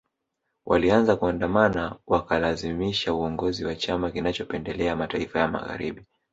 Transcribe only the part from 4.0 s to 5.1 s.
kinachopendelea